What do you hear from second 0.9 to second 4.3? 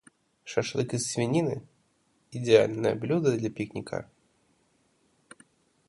из свинины- идеальное блюдо для пикника.